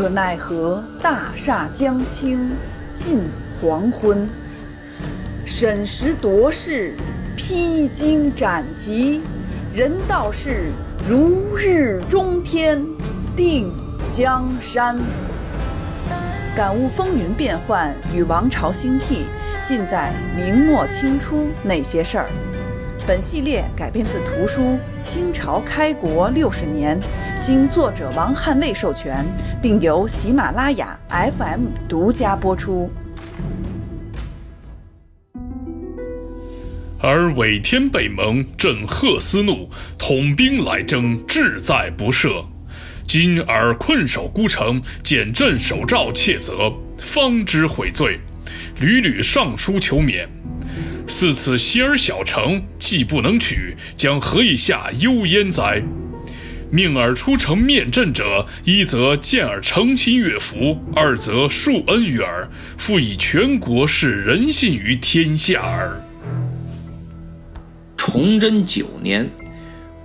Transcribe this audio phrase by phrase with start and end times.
[0.00, 2.52] 可奈何大厦将倾
[2.94, 3.20] 近
[3.60, 4.26] 黄昏。
[5.44, 6.94] 审时度势，
[7.36, 9.20] 披荆斩棘，
[9.74, 10.70] 人道是
[11.06, 12.82] 如日中天，
[13.36, 13.70] 定
[14.06, 14.98] 江山。
[16.56, 19.26] 感悟风云变幻与王朝兴替，
[19.66, 22.26] 尽在明末清初那些事儿。
[23.06, 24.60] 本系列改编自图书
[25.02, 27.00] 《清朝开国六十年》，
[27.40, 29.24] 经作者王汉卫授权，
[29.60, 32.90] 并由喜马拉雅 FM 独家播出。
[37.00, 42.44] 而伪天北盟震赫斯怒，统兵来征，志在不赦。
[43.04, 48.20] 今尔困守孤城，见镇守诏窃责，方知悔罪，
[48.80, 50.28] 屡屡上书求免。
[51.06, 55.82] 似此西儿小城，既不能取，将何以下忧焉哉？
[56.70, 66.00] 命尔出城面阵者，一则见尔成亲悦服，二则恕恩于尔，复以全国示人信于天下耳。
[67.96, 69.28] 崇祯九年，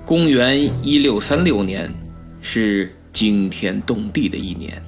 [0.04, 1.94] 公元一六三六年，
[2.42, 4.82] 是惊天动地的一年。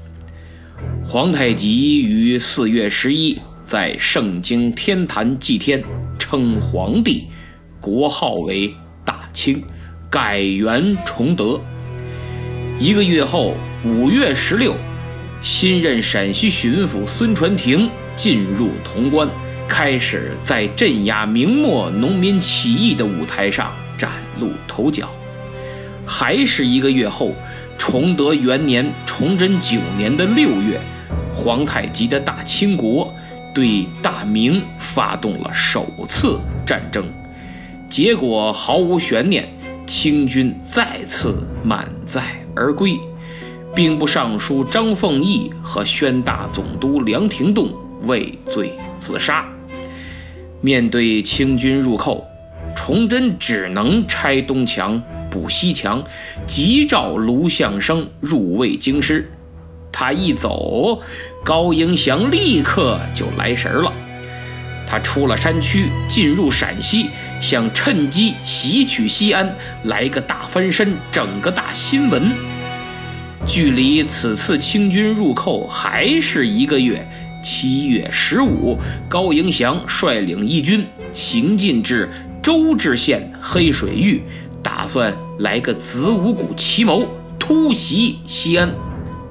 [1.03, 5.83] 皇太极于四月十一在圣京天坛祭天。
[6.17, 7.27] 称皇帝，
[7.79, 8.73] 国号为
[9.05, 9.63] 大清，
[10.09, 11.57] 改元崇德。
[12.77, 13.53] 一个月后，
[13.85, 14.75] 五月十六，
[15.41, 19.29] 新任陕西巡抚孙传庭进入潼关，
[19.69, 25.09] 开始在镇压明末农民起义的舞台上崭露头角。
[26.05, 27.33] 还是一个月后，
[27.77, 30.77] 崇德元年崇祯九年的六月，
[31.33, 33.15] 皇太极的大清国。
[33.57, 37.03] 对大明发动了首次战争，
[37.89, 39.49] 结果毫无悬念，
[39.87, 42.21] 清军再次满载
[42.55, 42.95] 而归，
[43.73, 47.73] 兵部尚书张凤义和宣大总督梁廷栋
[48.03, 49.43] 畏罪自杀。
[50.61, 52.27] 面对清军入寇，
[52.75, 55.01] 崇祯只能拆东墙
[55.31, 56.03] 补西墙，
[56.45, 59.31] 急召卢象升入卫京师。
[59.99, 61.01] 他一走，
[61.43, 63.91] 高迎祥立刻就来神了。
[64.85, 67.09] 他出了山区，进入陕西，
[67.41, 69.55] 想趁机袭取西安，
[69.85, 72.31] 来个大翻身，整个大新闻。
[73.43, 77.03] 距离此次清军入寇还是一个月，
[77.43, 78.77] 七月十五，
[79.09, 82.07] 高迎祥率领义军行进至
[82.43, 84.21] 周至县黑水峪，
[84.61, 87.07] 打算来个子午谷奇谋，
[87.39, 88.71] 突袭西安。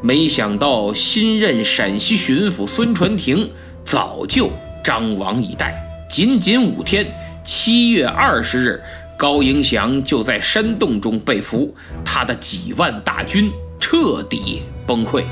[0.06, 3.50] 没想到新任陕西巡抚孙传庭
[3.84, 4.48] 早就
[4.84, 5.74] 张网以待，
[6.08, 7.04] 仅仅五天，
[7.42, 8.80] 七月二十日，
[9.16, 11.74] 高迎祥就在山洞中被俘，
[12.04, 13.50] 他的几万大军
[13.80, 15.24] 彻底崩溃。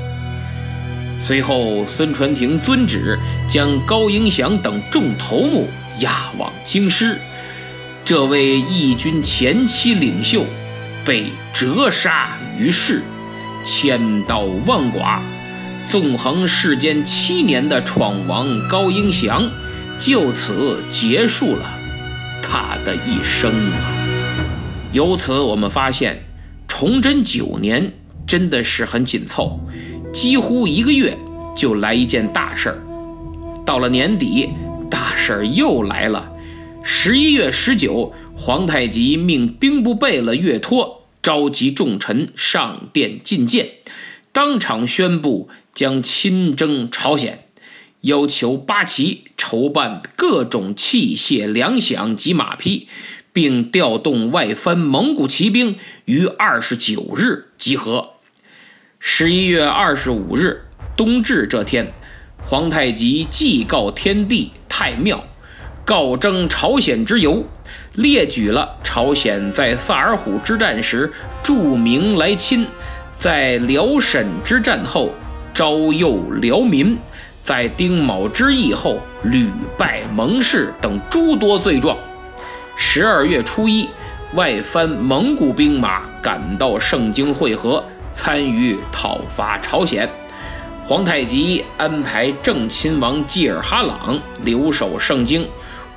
[1.21, 5.69] 随后，孙传庭遵旨将高迎祥等众头目
[6.01, 7.17] 押往京师，
[8.03, 10.45] 这位义军前期领袖
[11.05, 13.01] 被折杀于市。
[13.65, 15.19] 千刀万剐，
[15.89, 19.49] 纵横世间七年的闯王高迎祥，
[19.97, 21.65] 就此结束了
[22.43, 23.89] 他的一生啊！
[24.93, 26.23] 由此我们发现，
[26.67, 27.91] 崇祯九年
[28.27, 29.59] 真的是很紧凑，
[30.13, 31.17] 几乎一个月
[31.55, 32.77] 就来一件大事儿。
[33.65, 34.49] 到了年底，
[34.91, 36.31] 大事儿又来了。
[36.83, 40.94] 十一月十九，皇太极命兵部贝勒岳托。
[41.25, 43.67] 召集众臣上殿觐见，
[44.31, 47.47] 当场宣布将亲征朝鲜，
[48.01, 52.87] 要求八旗筹办各种器械、粮饷及马匹，
[53.33, 58.11] 并调动外藩蒙古骑兵于二十九日集合。
[58.99, 61.91] 十一月二十五日冬至这天，
[62.37, 65.25] 皇太极祭告天地太庙，
[65.83, 67.49] 告征朝鲜之由。
[67.95, 71.11] 列举了朝鲜在萨尔浒之战时
[71.41, 72.67] 著名来侵，
[73.17, 75.13] 在辽沈之战后
[75.53, 76.97] 招诱辽民，
[77.41, 81.97] 在丁卯之役后屡败蒙氏等诸多罪状。
[82.75, 83.87] 十二月初一，
[84.33, 87.81] 外藩蒙古兵马赶到盛京会合，
[88.11, 90.09] 参与讨伐朝鲜。
[90.83, 95.47] 皇太极安排正亲王济尔哈朗留守盛京。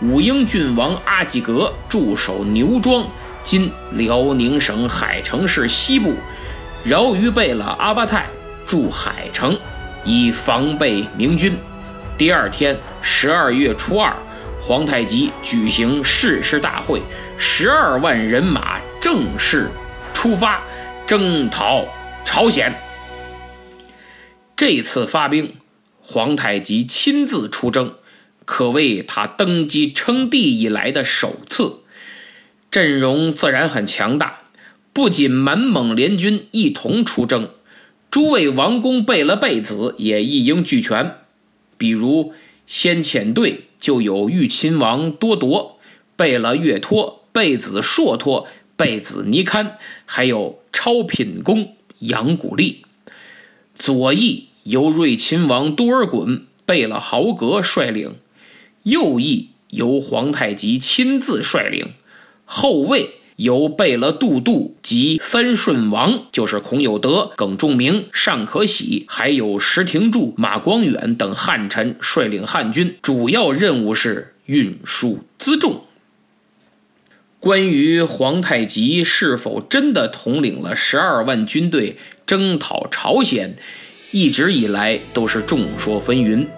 [0.00, 3.04] 武英郡王阿济格驻守牛庄
[3.42, 6.14] （今辽宁省海城市西部），
[6.84, 8.26] 饶于贝勒阿巴泰
[8.64, 9.58] 驻海城，
[10.04, 11.56] 以防备明军。
[12.16, 14.14] 第二天，十二月初二，
[14.60, 17.02] 皇太极举行誓师大会，
[17.36, 19.68] 十二万人马正式
[20.14, 20.62] 出发
[21.08, 21.84] 征讨
[22.24, 22.72] 朝鲜。
[24.54, 25.56] 这次发兵，
[26.00, 27.94] 皇太极亲自出征，
[28.50, 31.80] 可谓他登基称帝以来的首次，
[32.70, 34.40] 阵容自然很强大。
[34.94, 37.50] 不仅满蒙联军一同出征，
[38.10, 41.16] 诸位王公贝勒贝子也一应俱全。
[41.76, 42.32] 比如
[42.66, 45.78] 先遣队就有豫亲王多铎、
[46.16, 48.48] 贝勒岳托、贝子硕托、
[48.78, 52.82] 贝子尼堪，还有超品公杨古立。
[53.76, 58.16] 左翼由瑞亲王多尔衮、贝勒豪格率领，
[58.84, 61.92] 右翼由皇太极亲自率领，
[62.44, 63.10] 后卫。
[63.38, 75.84] 由贝勒杜度及三顺王，就是孔有德、耿仲明、尚可喜，还有石廷柱、马光远等汉臣率领汉军，主要任务是运输辎重。
[77.38, 81.96] 关于皇太极是否真的统领了十二万军队
[82.26, 83.54] 征讨朝鲜，
[84.10, 86.48] 一直以来都是众说纷纭。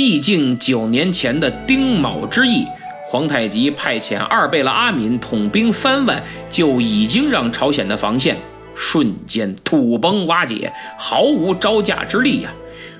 [0.00, 2.64] 毕竟九年前的丁卯之役。
[3.04, 8.36] 皇太极派遣二贝勒阿敏统兵三万，就已经让朝鲜的防线
[8.76, 12.52] 瞬间土崩瓦解，毫无招架之力呀！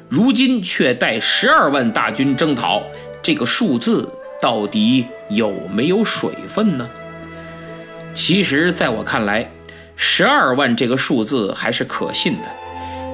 [0.08, 2.82] 如今却带十二万大军征讨，
[3.22, 4.12] 这个数字
[4.42, 6.90] 到底有没有水分呢？
[8.12, 9.48] 其实，在我看来，
[9.94, 12.57] 十二万这个数字还是可信的。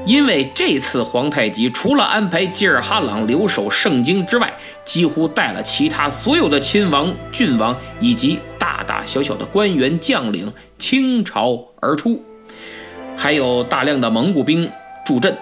[0.06, 4.52] 因为这次皇太极除了安排吉尔哈朗留守盛京之外，
[4.84, 12.22] 几乎带了其他所有的亲王、郡王以及大大小小的官员将领倾巢而出，
[13.16, 14.70] 还有大量的蒙古兵
[15.06, 15.34] 助阵，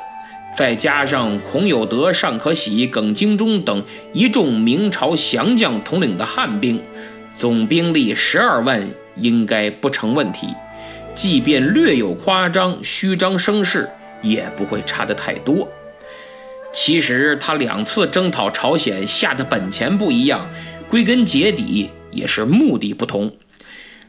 [0.57, 6.81] 再加上孔有德、尚可喜、耿精忠等一众明朝降将统领的汉兵，
[7.35, 10.47] 总兵力十二万应该不成问题。
[11.15, 13.91] 即便略有夸张、虚张声势。
[14.23, 15.69] 也不会差得太多。
[16.73, 20.49] 其实他两次征讨朝鲜下的本钱不一样，
[20.89, 23.31] 归根结底也是目的不同。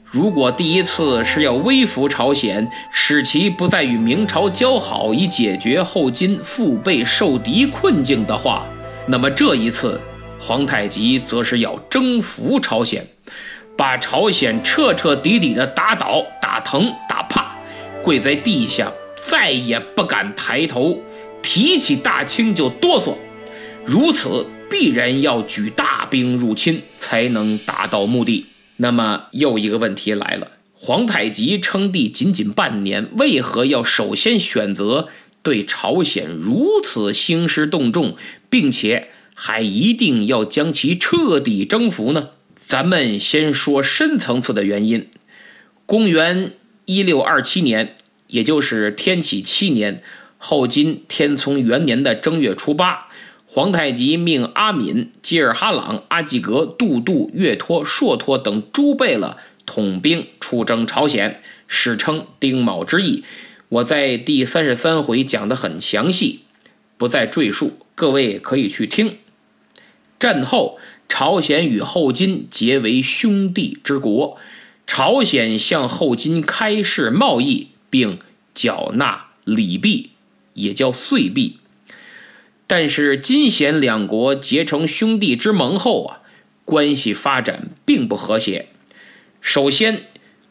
[0.04, 8.65] 如果第一次是要威服朝鲜，使其不再与明朝交好，以解决后金腹背受敌困境的话，
[9.07, 10.00] 那么这一次
[10.39, 13.06] 皇太极则是要征服朝鲜，
[13.75, 17.57] 把朝鲜彻彻底底的打倒、打疼、打怕，
[18.04, 18.92] 跪在地下。
[19.23, 21.01] 再也不敢抬头，
[21.41, 23.15] 提起大清就哆嗦。
[23.85, 28.45] 如此必然要举大兵入侵，才能达到目的。
[28.77, 35.07] 那么又一个问题来了：皇太极称帝仅仅半年，为何要首先选择
[35.41, 38.15] 对朝鲜如此兴师动众，
[38.49, 42.29] 并且还一定要将其彻底征服呢？
[42.57, 45.07] 咱们先说深层次的原因。
[45.85, 46.53] 公元
[46.85, 47.95] 一六二七年。
[48.33, 50.01] 也就是天启七年，
[50.39, 53.07] 后金天聪元年的正月初八，
[53.45, 63.24] 皇太极命阿敏、吉尔哈朗、阿济格、杜度、岳托、硕托等诸贝勒统兵出征朝鲜，史称丁卯之役。
[63.69, 66.39] 我在第三十三回讲得很详细，
[66.98, 69.19] 不再赘述，各位可以去听。
[70.17, 74.39] 战后，朝鲜与后金结为兄弟之国，
[74.88, 77.67] 朝鲜向后金开市贸易。
[77.93, 78.17] 并
[78.53, 80.12] 缴纳礼币，
[80.53, 81.60] 也叫岁币。
[82.65, 86.22] 但是金贤两国结成兄弟之盟后啊，
[86.65, 88.67] 关系发展并不和谐。
[89.41, 90.07] 首先，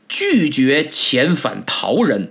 [0.08, 2.30] 拒绝遣返逃人。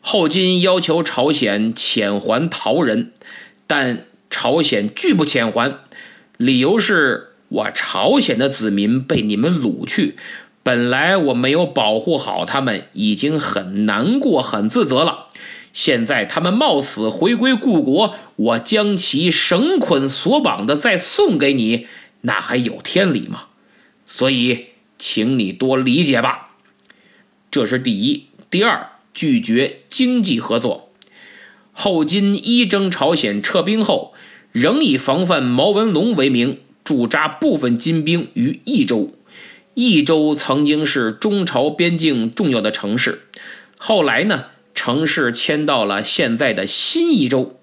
[0.00, 3.12] 后金要求朝鲜遣还逃人，
[3.68, 5.78] 但朝鲜拒不遣还，
[6.36, 10.16] 理由是我朝鲜的子民被你们掳去。
[10.62, 15.26] 本来我没有保护好他们，已经很难过、很自责了。
[15.72, 21.86] 现在他们冒死回归故国，我将其绳捆索绑的再送给你，
[22.20, 23.44] 那还有天理吗？
[24.06, 24.66] 所以，
[24.98, 26.50] 请你多理解吧。
[27.50, 28.26] 这是第一。
[28.50, 30.90] 第二，拒绝经济合作。
[31.72, 34.12] 后金一征朝鲜撤兵后，
[34.52, 39.14] 仍以防范毛文龙为名，驻扎部分金兵于益州。
[39.74, 43.22] 益州曾经是中朝边境重要的城市，
[43.78, 47.58] 后来呢，城市迁到了现在的新益州。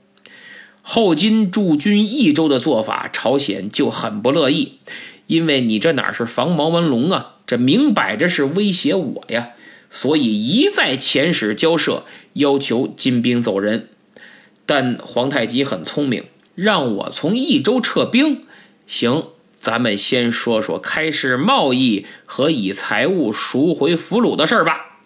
[0.81, 4.79] 后金驻军益州的做法，朝鲜就很不乐意，
[5.27, 9.49] 因为你这哪是防毛文龙啊，这明摆着是威胁我呀，
[9.91, 13.89] 所以一再遣使交涉，要求金兵走人。
[14.65, 16.23] 但皇太极很聪明，
[16.55, 18.45] 让我从益州撤兵，
[18.87, 19.25] 行。
[19.59, 25.01] 咱们先说说开市贸易和以财物赎回俘虏的事儿吧。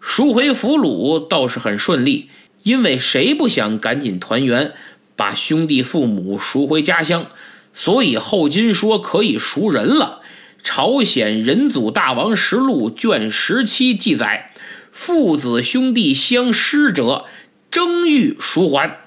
[0.00, 2.30] 赎回俘虏倒是很顺利，
[2.62, 4.72] 因为谁不想赶紧团圆，
[5.16, 7.26] 把兄弟父母赎回家乡？
[7.72, 10.22] 所以后金说可以赎人了。
[10.62, 14.52] 朝鲜仁祖大王实录卷十七记载：
[14.92, 17.26] 父子兄弟相失者，
[17.70, 19.00] 争欲赎还。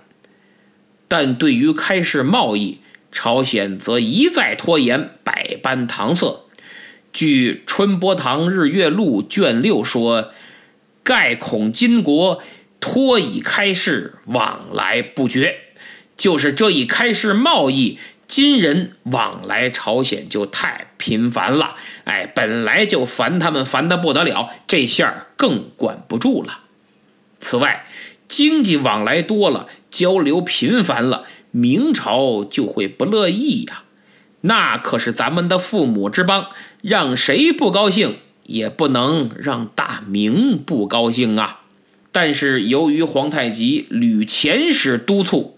[1.08, 2.80] 但对于开市贸易，
[3.12, 6.46] 朝鲜则一再拖延，百般搪塞。
[7.12, 10.32] 据《春波堂日月录》卷六说
[11.04, 12.42] ：“盖恐金国
[12.80, 15.60] 托以开市，往来不绝。”
[16.16, 21.76] 就是这一开市贸易，金人往来朝鲜就太频繁了。
[22.06, 26.60] 哎，本来就烦他们烦得不得了，这下更管不住了。
[27.40, 27.86] 此外，
[28.28, 31.26] 经济往来多了，交流频繁了。
[31.52, 33.84] 明朝就会不乐意呀，
[34.42, 36.48] 那可是咱们的父母之邦，
[36.82, 41.62] 让谁不高兴也不能让大明不高兴啊。
[42.14, 45.58] 但是由于皇太极屡遣使督促，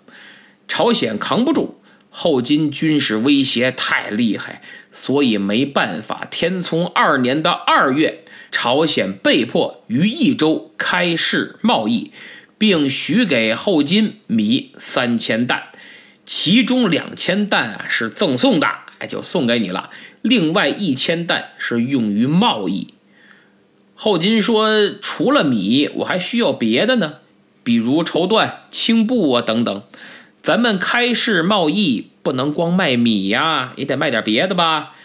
[0.67, 6.27] 朝鲜扛不住，后金军事威胁太厉害，所以没办法。
[6.29, 12.11] 天聪二年的二月，朝鲜被迫于益州开市贸易，
[12.57, 15.69] 并许给后金米三千担。
[16.25, 18.67] 其中两千担啊是赠送的，
[18.99, 19.89] 哎，就送给你了。
[20.21, 22.93] 另外一千担是用于贸易。
[23.95, 27.15] 后金说，除了米，我还需要别的呢，
[27.63, 29.83] 比如绸缎、青布啊等等。
[30.41, 34.95] 咱们开市贸易不能光卖米呀，也得卖点别的吧。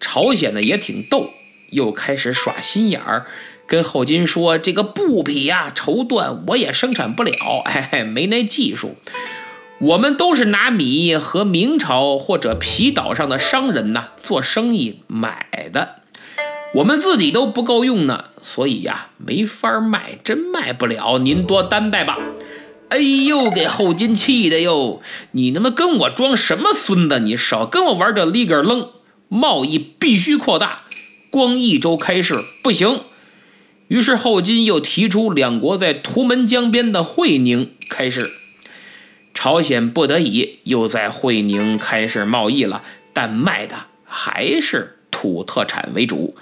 [0.00, 1.30] 朝鲜呢也挺逗，
[1.70, 3.26] 又开始耍心眼儿，
[3.66, 7.32] 跟后金说，这个布匹呀、绸缎我也生产不了，
[7.64, 8.96] 嘿嘿，没那技术。
[9.80, 16.02] 我们都是拿米和明朝或者皮岛上的商人呐做生意买的，
[16.74, 22.18] 我们自己都不够用呢，所以呀没法卖，真卖不了，您多担待吧。
[22.88, 25.00] 哎呦，给后金气的哟！
[25.32, 27.20] 你他妈跟我装什么孙子？
[27.20, 28.88] 你少跟我玩这里个楞！
[29.28, 30.84] 贸易必须扩大，
[31.30, 33.02] 光一周开市不行。
[33.86, 38.32] 于是后金又提出两国在图门江边的会宁开市。
[39.40, 46.36] 朝鲜不得已又在会宁开始贸易了，但卖的还是土特产为主，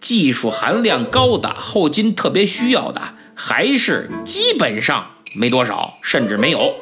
[0.00, 6.76] 技术含量高的后金特别需要的还是基本上没多少，甚至没有。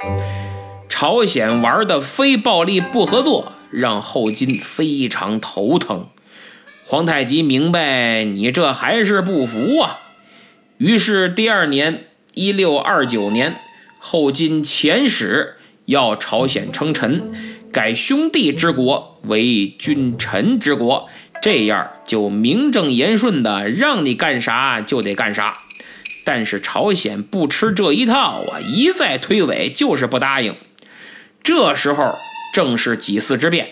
[0.89, 6.07] 朝鲜玩的非暴力不合作，让后金非常头疼。
[6.87, 9.99] 皇太极明白你这还是不服啊，
[10.77, 13.57] 于是第二年一六二九年。
[14.11, 17.31] 后金遣使要朝鲜称臣，
[17.71, 21.11] 改兄弟之国为君臣之国，
[21.43, 25.59] 这样就名正言顺的让你干啥就得干啥。
[26.25, 30.57] 但是朝鲜不吃这一套啊，一再推诿，就是不答应。
[31.43, 32.17] 这时候
[32.55, 33.69] 正是几次之变，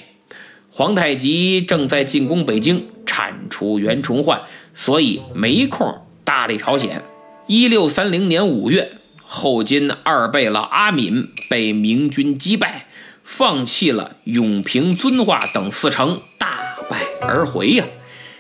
[0.71, 4.43] 皇太极正在进攻北京，铲除袁崇焕，
[4.75, 7.03] 所以没空搭理朝鲜。
[7.47, 8.91] 一六三零年五月。
[9.29, 12.87] 后金二贝勒阿敏被明军击败，
[13.25, 17.85] 放弃了永平、遵化等四城，大败而回呀。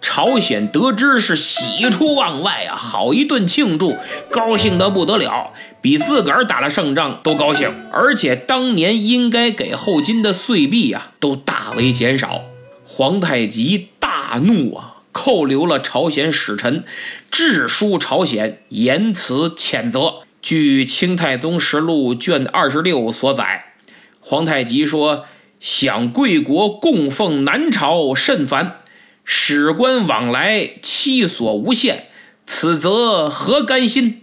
[0.01, 3.97] 朝鲜得知是喜出望外啊，好一顿庆祝，
[4.31, 5.53] 高兴得不得了，
[5.83, 7.75] 比自个儿打了胜仗都高兴。
[7.91, 12.43] 而且当年应该给后金的岁币啊，都大为减少。
[12.85, 16.85] 皇太极大怒啊，扣留了朝鲜使臣，
[17.33, 20.26] 致书朝鲜，言辞谴责。
[20.47, 23.73] 据《清太宗实录》卷二十六所载，
[24.21, 25.27] 皇太极说
[25.59, 28.79] ：“想贵国供奉南朝甚繁，
[29.25, 32.05] 使官往来期所无限，
[32.47, 34.21] 此则何甘心？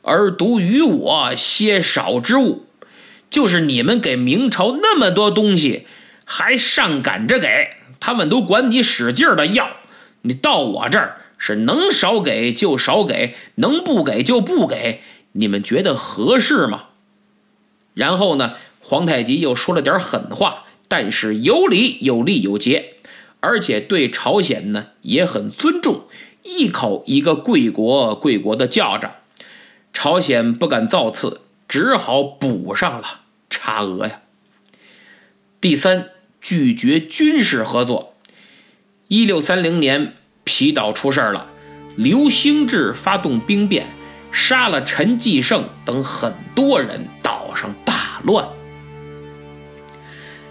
[0.00, 2.64] 而独与我些少之物，
[3.28, 5.86] 就是你们给明朝那么多东西，
[6.24, 7.48] 还上赶着给
[8.00, 9.76] 他们，都管你使劲的要，
[10.22, 15.02] 你到我这儿是能少给就少给，能不给就不给。”
[15.36, 16.88] 你们觉得合适吗？
[17.94, 22.94] 然后呢，皇太极又说了点狠话，但是有理有利有节，
[23.40, 26.04] 而且对朝鲜呢也很尊重，
[26.42, 29.16] 一口一个贵国贵国的叫着，
[29.92, 34.22] 朝鲜不敢造次，只好补上了差额呀。
[35.60, 38.14] 第三，拒绝军事合作。
[39.08, 40.14] 一六三零年，
[40.44, 41.50] 皮岛出事了，
[41.96, 43.95] 刘兴志发动兵变。
[44.30, 48.46] 杀了陈继胜等很多人，岛上大乱。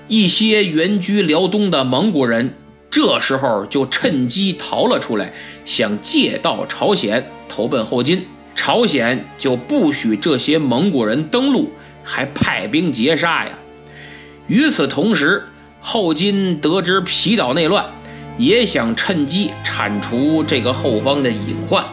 [0.08, 2.56] 一些原居辽东的蒙古人
[2.92, 5.34] 这时候就趁机逃了出来，
[5.66, 8.28] 想借道朝鲜投奔后金。
[8.54, 11.72] 朝鲜就不许这些蒙古人登陆，
[12.04, 13.52] 还派兵截杀呀。
[14.48, 15.50] 与此同时，
[15.82, 17.86] 后金得知皮岛内乱，
[18.38, 21.86] 也想趁机铲除这个后方的隐患，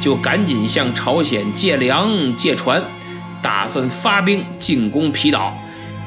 [0.00, 2.82] 就赶紧向朝鲜借粮借船，
[3.42, 5.56] 打算发兵进攻皮岛。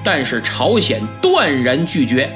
[0.03, 2.35] 但是朝鲜断然拒绝。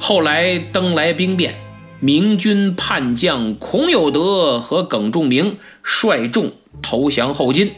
[0.00, 1.54] 后来登莱兵变，
[2.00, 6.52] 明军叛将孔有德和耿仲明率众
[6.82, 7.70] 投降后金。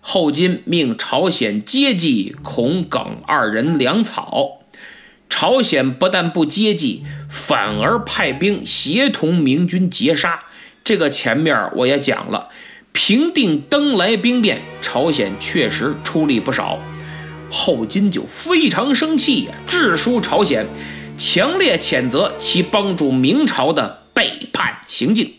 [0.00, 4.58] 后金命朝鲜接济孔耿二人粮草，
[5.28, 10.42] 朝鲜不但不接济，反而派兵协同明军截杀。
[10.86, 12.48] 这个前面我也讲了，
[12.92, 16.78] 平定登莱兵变，朝鲜确实出力不少。
[17.50, 20.68] 后金就非常生气呀，致书朝鲜，
[21.18, 25.34] 强烈谴责其帮助明朝的背叛行径。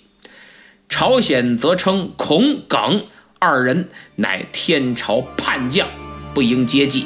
[0.90, 3.06] 朝鲜则称孔耿
[3.40, 3.88] 二人
[4.18, 5.88] 乃天朝叛将，
[6.34, 7.06] 不应接济。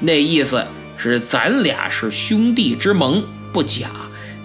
[0.00, 3.22] 那意思是咱俩是兄弟之盟，
[3.52, 3.90] 不假，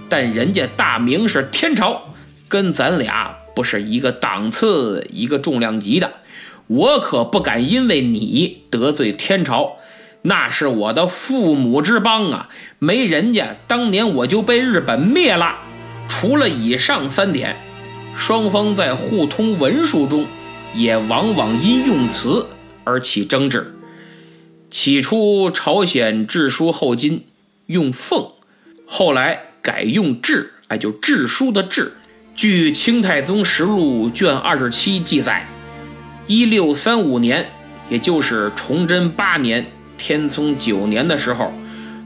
[0.09, 2.12] 但人家大明是天朝，
[2.53, 6.13] 跟咱俩不是一个档次、一个重量级的。
[6.67, 9.77] 我可不敢因为你得罪天朝，
[10.21, 12.49] 那是我的父母之邦啊！
[12.77, 15.61] 没人家，当年我就被日本灭了。
[16.07, 17.55] 除了以上三点，
[18.15, 20.27] 双方在互通文书中，
[20.75, 22.45] 也往往因用词
[22.83, 23.73] 而起争执。
[24.69, 27.25] 起初，朝鲜致书后金
[27.65, 28.27] 用“奉”，
[28.85, 31.93] 后来改用“致”，哎，就致书的“致”。
[32.43, 35.47] 据《清太宗实录》卷二十七记载。
[36.27, 37.49] 一六三五年，
[37.87, 39.65] 也就是崇祯八年、
[39.97, 41.53] 天聪九年的时候，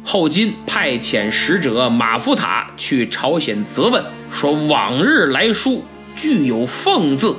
[0.05, 7.35] 后金派遣使者马福塔去朝鲜责问，说往日来书具有“奉”字，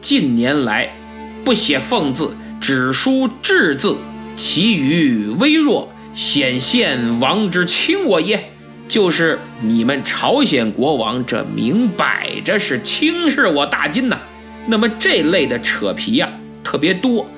[0.00, 0.96] 近年来
[1.44, 3.98] 不写“奉”字，只书“至”字，
[4.34, 8.54] 其语微弱，显现王之轻我也。
[8.90, 14.20] 就是你们朝鲜国王，这明摆着是轻视我大金呐。
[14.66, 17.30] 那么这类的扯皮呀特别多，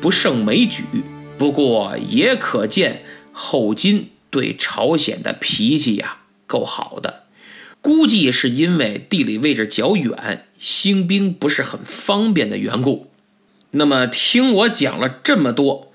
[0.00, 0.84] 不胜枚举。
[1.36, 7.24] 不过也可见后金对朝鲜的脾气呀够好的，
[7.80, 13.10] 估计是因为地理位置较远，兴兵不是很方便的缘故。
[13.72, 15.90] 那么听我讲了这么多，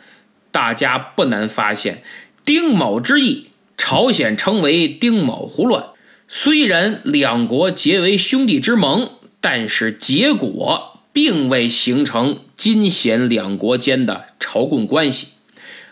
[0.51, 2.03] 大家不难发现，
[2.43, 3.51] 丁卯之役，
[3.87, 5.89] 朝鲜称为丁卯胡乱。
[6.27, 9.11] 虽然两国结为兄弟之盟。
[9.41, 15.27] 但是结果并未形成金贤两国间的朝贡关系，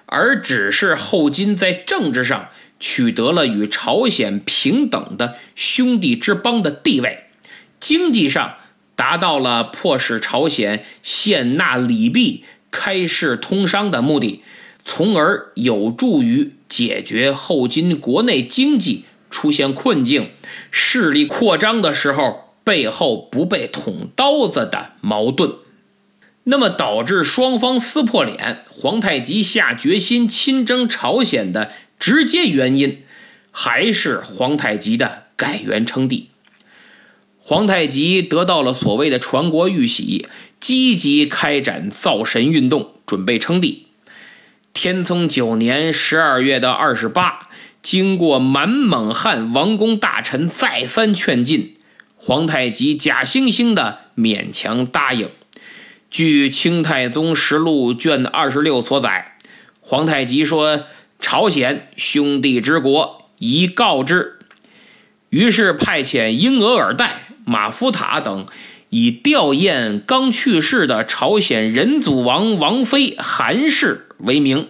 [0.07, 7.25] 而只是后金在政治上取得了与朝鲜平等的兄弟之邦的地位，
[7.79, 8.55] 经济上
[8.95, 14.41] 达到了迫使朝鲜献纳礼币、开市通商的目的，
[14.83, 20.31] 从而有助于解决后金国内经济出现困境、
[20.71, 22.41] 势力扩张的时候。
[22.65, 25.55] 背后不被捅刀子的矛盾，
[26.45, 32.99] 那么导致双方撕破脸，皇太极下决心亲征朝鲜的直接原因，
[33.51, 36.29] 还是皇太极的改元称帝。
[37.37, 40.25] 皇太极得到了所谓的传国玉玺，
[40.61, 43.87] 积极开展造神运动，准备称帝。
[44.73, 47.47] 天聪九年十二月的二十八，
[47.83, 51.75] 经过满蒙汉王公大臣再三劝进。
[52.17, 55.29] 皇太极假惺惺的勉强答应。
[56.09, 59.37] 据《清太宗实录》卷二十六所载，
[59.79, 60.85] 皇太极说
[61.19, 64.39] ：“朝鲜兄弟之国，宜告之。”
[65.29, 67.09] 于是派遣英额尔岱、
[67.45, 68.47] 马夫塔等，
[68.89, 74.67] 以吊唁刚去世的朝鲜仁祖王王妃韩氏为名，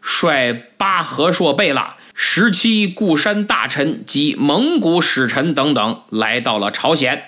[0.00, 1.96] 率巴和硕贝拉。
[2.14, 7.24] 十七固山大臣及蒙古使臣等等来到了朝鲜，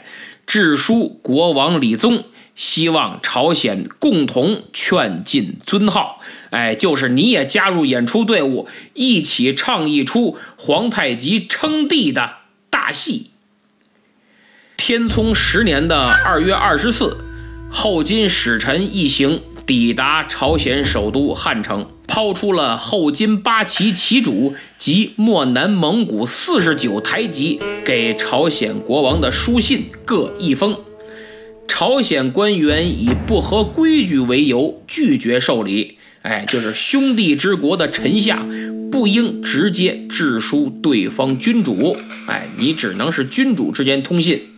[0.46, 6.20] 致书国王李宗，希望朝鲜共同劝进尊号。
[6.50, 12.34] 哎，就是你也加入演出队伍，一起唱一出皇太极称帝的
[12.68, 13.30] 大戏。
[14.76, 17.16] 天聪十年的二月二十四，
[17.70, 21.86] 后金使臣一行抵达朝鲜首都汉城。
[22.06, 30.76] 抛出了后金八旗旗主及漠南蒙古四十九台吉给朝鲜国王的书信各一封，
[31.66, 35.96] 朝鲜官员以不合规矩为由拒绝受礼。
[36.20, 38.46] 哎，就是兄弟之国的臣下
[38.90, 41.96] 不应直接致书对方君主，
[42.28, 44.51] 哎，你只能是君主之间通信。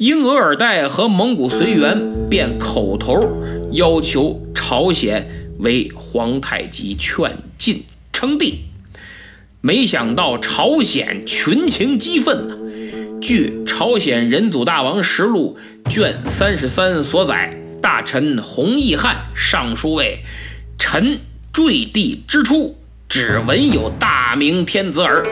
[0.00, 3.20] 英额尔岱和蒙古随员便口头
[3.72, 8.60] 要求朝鲜为皇太极劝进称帝，
[9.60, 12.56] 没想到朝鲜群情激愤呐。
[13.20, 15.58] 据《朝鲜人祖大王实录》
[15.90, 20.20] 卷三十三所载，大臣洪义汉上书谓
[20.80, 21.18] ：“臣
[21.52, 25.22] 坠地之初，只闻有大明天子耳，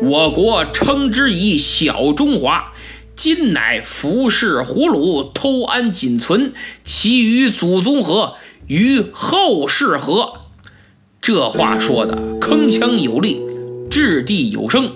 [0.00, 2.70] 我国称之以小中华。
[3.16, 8.34] 今乃服侍胡虏偷安仅存，其余祖宗何？
[8.66, 10.40] 与后世何？”
[11.20, 13.40] 这话说的铿锵有力，
[13.90, 14.92] 掷地有声。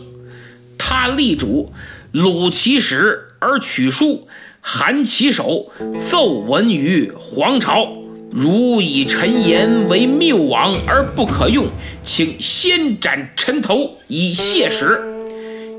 [0.76, 1.72] 他立主。
[2.10, 4.28] 鲁其使而取书，
[4.62, 5.70] 韩其首，
[6.10, 7.92] 奏闻于皇朝。
[8.30, 11.66] 如以臣言为谬妄而不可用，
[12.02, 15.00] 请先斩臣头以谢使。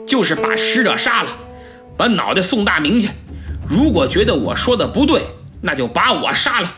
[0.05, 1.29] 就是把使者杀了，
[1.99, 3.09] 把脑袋送大明去。
[3.67, 5.21] 如果觉得我说的不对，
[5.63, 6.73] 那就把我杀了。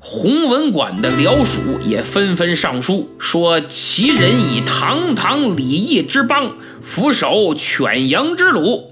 [0.00, 8.86] 弘文馆的僚属也纷纷上书，说其人以堂堂礼义之邦，俯首犬羊之虏。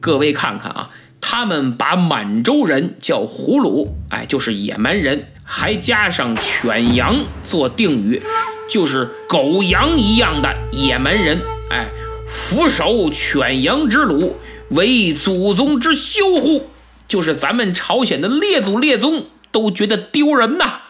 [0.00, 8.20] 各位看看啊，他们把满洲人叫胡虏，哎，就是野蛮人，还加上犬羊做定语，
[8.68, 11.86] 就是狗羊一样的野蛮人，哎，
[12.26, 14.32] 俯首犬羊之虏，
[14.70, 16.70] 为祖宗之羞乎？
[17.06, 19.26] 就是咱们朝鲜的列祖列宗。
[19.50, 20.80] 都觉得丢人呐！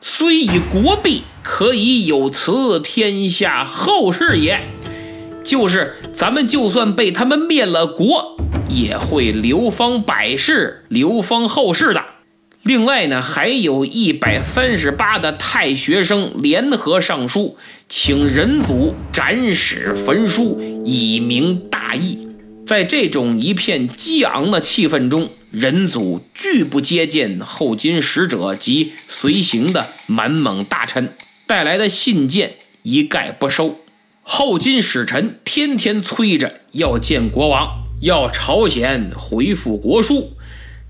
[0.00, 4.58] 虽以国弊，可以有辞天下后世也。
[5.44, 8.38] 就是咱们就算被他们灭了国，
[8.70, 12.02] 也会流芳百世、流芳后世的。
[12.62, 22.23] 另外呢，还有一百三十八的太学生联合上书，请仁祖斩史焚书，以明大义。
[22.66, 25.30] 在这种一片激昂的气氛中。
[25.50, 31.14] 人祖拒不接见后金使者及随行的满蒙大臣
[31.46, 33.78] 带来的信件，一概不收。
[34.22, 40.32] 后金使臣天天催着要见国王，要朝鲜回复国书。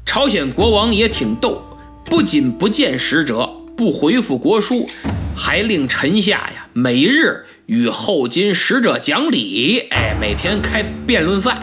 [0.07, 1.63] 朝鲜国王也挺逗，
[2.07, 4.89] 不仅不见使者，不回复国书，
[5.37, 9.87] 还令臣下呀每日与后金使者讲理。
[9.91, 11.63] 哎，每天开辩论赛。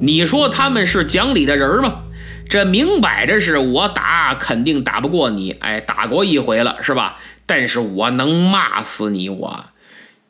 [0.00, 2.02] 你说他们是讲理的人吗？
[2.48, 5.52] 这明摆着是我打，肯定打不过你。
[5.60, 7.18] 哎，打过一回了，是吧？
[7.46, 9.66] 但是我能骂死你，我。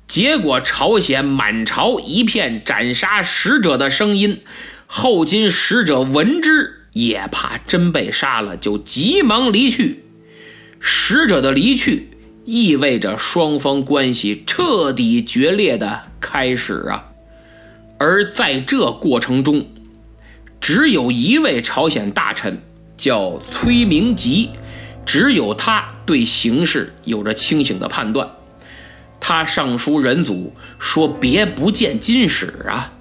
[0.06, 4.42] 结果朝鲜满朝一片斩杀使者的声音，
[4.86, 10.04] 后金使者闻之，也怕真被杀了，就急忙离去。
[10.80, 12.09] 使者的离去，
[12.52, 17.12] 意味着双方关系彻底决裂的开始啊。
[17.96, 19.66] 而在这过程中，
[20.60, 22.60] 只有一位朝鲜大臣
[22.96, 24.50] 叫崔明吉，
[25.06, 28.28] 只有他对形势有着清醒的判断。
[29.20, 32.94] 他上书仁祖说：“别不见金使啊，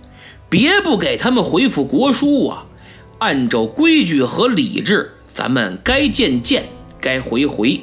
[0.48, 2.66] 别不给他们回复国书啊。
[3.18, 6.66] 按照规矩和礼制，咱们该见见，
[7.02, 7.82] 该回回。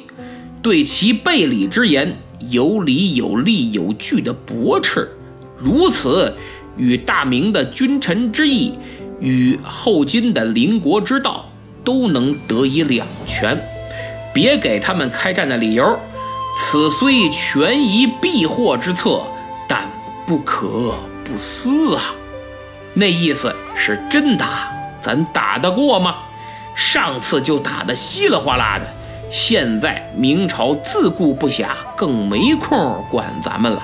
[0.67, 2.17] 对其背礼之言，
[2.49, 5.07] 有理有利有据的驳斥，
[5.55, 6.35] 如此。”
[6.75, 8.73] 与大明的君臣之义，
[9.21, 11.49] 与后金的邻国之道，
[11.85, 13.57] 都能得以两全。
[14.33, 15.97] 别给他们开战的理由。
[16.57, 19.23] 此虽权宜避祸之策，
[19.69, 19.89] 但
[20.27, 22.13] 不可不思啊！
[22.93, 26.17] 那意思是真打，咱打得过吗？
[26.75, 28.85] 上次就打得稀里哗啦的，
[29.29, 33.81] 现在明朝自顾不暇，更没空管咱们了。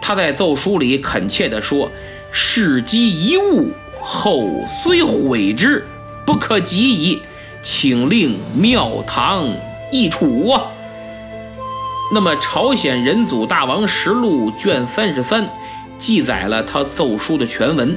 [0.00, 1.90] 他在奏书里恳切地说
[2.30, 5.86] ：“事机一误，后虽悔之，
[6.26, 7.22] 不可及矣，
[7.62, 9.48] 请令庙堂
[9.92, 10.70] 易处啊。”
[12.12, 15.48] 那么，《朝鲜人祖大王实录》卷三十三
[15.96, 17.96] 记载了他奏书的全文，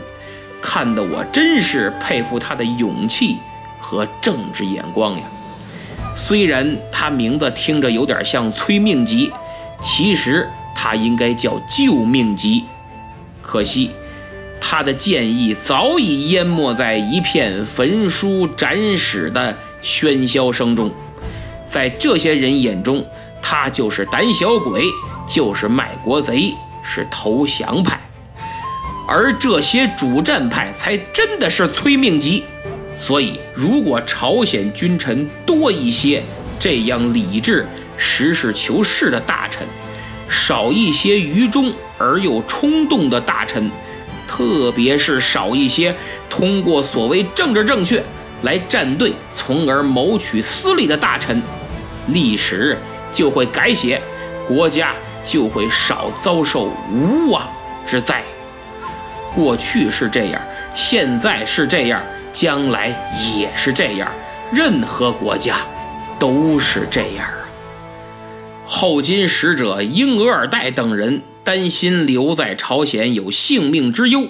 [0.62, 3.40] 看得我真是佩服他的勇气
[3.80, 5.24] 和政治眼光呀。
[6.15, 9.32] 虽然他名字听着有点像催命集，
[9.82, 10.47] 其实。
[10.76, 12.65] 他应该叫救命急，
[13.41, 13.91] 可惜
[14.60, 20.91] 他的建议早已淹没在一片焚书斩史的喧嚣声中。
[21.69, 23.06] 在这些人眼中，
[23.41, 24.84] 他就是胆小鬼，
[25.28, 28.02] 就是卖国贼，是投降派。
[29.08, 32.43] 而这些主战派才真的是催命急。
[32.96, 36.24] 所以，如果朝鲜君臣多一些
[36.60, 39.68] 这样理智、实事求是的大臣，
[40.28, 43.70] 少一些愚忠而又冲动的大臣，
[44.28, 45.96] 特别是少一些
[46.30, 48.04] 通过所谓政治正确
[48.44, 51.42] 来站队，从而谋取私利的大臣，
[52.08, 52.78] 历史
[53.12, 54.02] 就会改写，
[54.46, 57.48] 国家就会少遭受无妄
[57.86, 58.24] 之灾。
[59.36, 60.42] 过去是这样，
[60.74, 62.02] 现在是这样，
[62.34, 62.89] 将来
[63.38, 64.12] 也是这样，
[64.52, 65.65] 任何国家
[66.19, 67.48] 都是这样啊。
[68.65, 74.30] 后金使者英额尔岱等人担心留在朝鲜有性命之忧，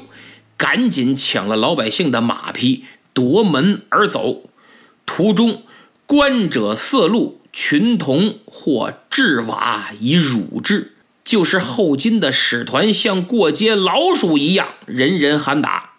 [0.58, 4.44] 赶紧抢了老百姓的马匹，夺门而走。
[5.06, 5.62] 途中，
[6.06, 10.94] 观者色路，群童或置瓦以辱之。
[11.24, 15.92] 就是后金的使团像过街老鼠一样，人人喊打。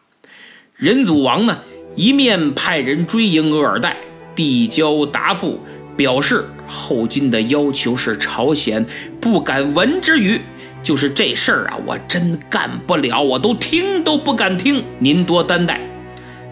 [0.74, 1.60] 仁祖王呢，
[1.96, 3.92] 一面派人追迎额尔岱，
[4.34, 5.60] 递交答复，
[5.96, 8.84] 表示后金的要求是朝鲜
[9.20, 10.40] 不敢闻之语，
[10.82, 15.80] 就是这事儿啊，我真干不了，我都听都不敢听，您多担待。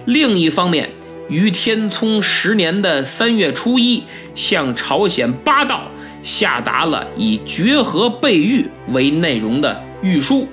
[0.05, 0.91] 另一方面，
[1.29, 5.89] 于天聪十年的三月初一，向朝鲜八道。
[6.23, 10.47] 下达了以绝和备御为内容的谕书，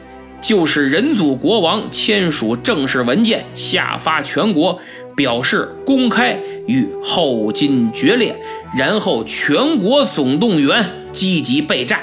[0.50, 4.80] 就是仁祖国王签署正式文件，下发全国，
[5.16, 8.36] 表示公开与后金决裂，
[8.76, 12.00] 然后全国总动员，积极备战。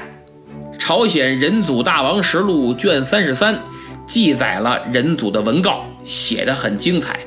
[0.79, 3.59] 朝鲜仁祖大王实录卷三十三
[4.07, 7.19] 记载了仁祖的文告，写得很精彩，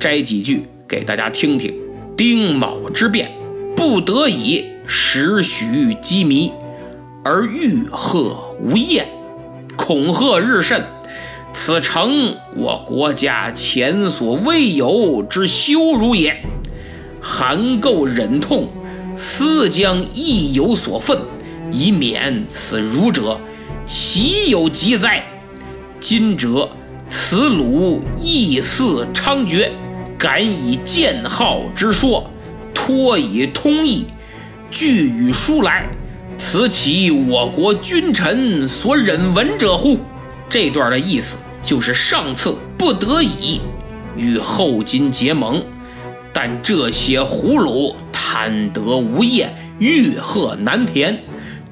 [0.00, 1.72] 摘几句给大家听听：
[2.16, 3.30] 丁卯之变，
[3.76, 4.64] 不得已。
[4.88, 6.50] 时许机迷，
[7.24, 9.06] 而欲贺无厌，
[9.76, 10.84] 恐吓日甚。
[11.52, 16.44] 此诚我国家前所未有之羞辱也。
[17.20, 18.68] 韩垢忍痛，
[19.16, 21.16] 思将亦有所愤，
[21.70, 23.40] 以免此辱者，
[23.86, 25.24] 岂有极哉？
[26.00, 26.68] 今者
[27.08, 29.70] 此鲁亦似猖獗，
[30.18, 32.28] 敢以剑号之说，
[32.74, 34.06] 托以通义。
[34.70, 35.86] 据与书来，
[36.46, 39.98] 此岂我国君臣所忍闻者乎？
[40.46, 43.62] 这段的意思就是上次不得已
[44.14, 45.64] 与后金结盟，
[46.34, 51.18] 但这些俘虏贪得无厌，欲壑难填，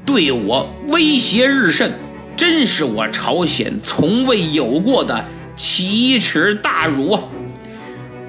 [0.07, 1.93] 对我威胁日甚，
[2.35, 7.23] 真是我朝鲜从未有过的奇耻大辱啊！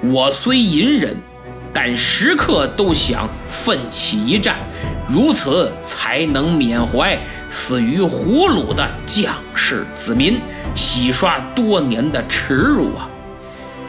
[0.02, 1.16] 我虽隐忍。
[1.76, 4.56] 但时刻都想奋起一战，
[5.08, 10.40] 如此才能缅怀死于胡虏的将士子民，
[10.76, 13.10] 洗刷多年的耻辱啊！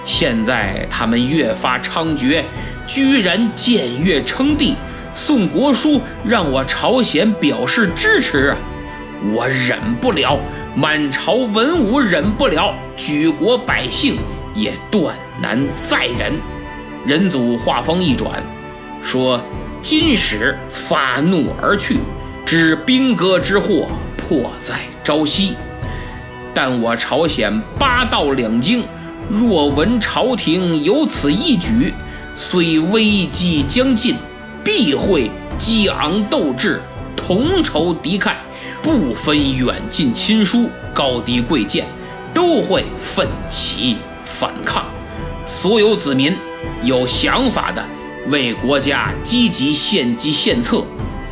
[0.04, 2.44] 现在他们越发猖獗，
[2.88, 4.74] 居然僭越称帝，
[5.14, 8.56] 送国书让我朝鲜表示支持，
[9.32, 10.40] 我忍不了，
[10.76, 14.18] 满朝文武忍不了，举国百姓
[14.56, 16.34] 也断难再忍。
[17.06, 18.44] 仁祖话锋一转，
[19.04, 19.40] 说
[19.80, 22.00] ：“金使发怒而去，
[22.44, 23.88] 知兵戈之祸
[24.18, 25.54] 迫在朝夕。
[26.52, 28.84] 但我朝鲜八道两京，
[29.30, 31.94] 若闻朝廷有此一举，
[32.34, 34.16] 虽危机将近，
[34.64, 36.82] 必会激昂斗志，
[37.16, 38.34] 同仇敌忾，
[38.82, 41.86] 不分远近亲疏、高低贵贱，
[42.34, 44.88] 都会奋起反抗。
[45.46, 46.36] 所有子民。”
[46.86, 47.84] 有想法的
[48.28, 50.86] 为国家积极献计献策，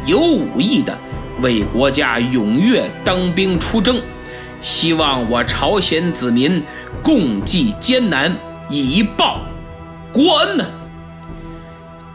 [0.08, 0.98] 有武艺的
[1.44, 4.02] 为国家踊跃当兵出征。
[4.62, 6.64] 希望我朝鲜子民
[7.04, 8.36] 共济艰难，
[8.68, 9.42] 以报
[10.12, 10.66] 国恩呢。